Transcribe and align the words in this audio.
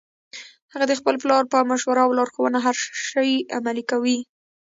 هغه 0.73 0.85
د 0.87 0.93
خپل 0.99 1.15
پلار 1.23 1.43
په 1.51 1.57
مشوره 1.71 2.01
او 2.05 2.11
لارښوونه 2.17 2.59
هر 2.65 2.75
شي 3.09 3.31
عمل 3.57 3.77
کوي 3.91 4.17